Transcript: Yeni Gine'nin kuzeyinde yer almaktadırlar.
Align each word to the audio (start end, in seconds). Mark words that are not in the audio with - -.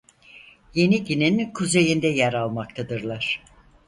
Yeni 0.73 1.03
Gine'nin 1.03 1.53
kuzeyinde 1.53 2.07
yer 2.07 2.33
almaktadırlar. 2.33 3.43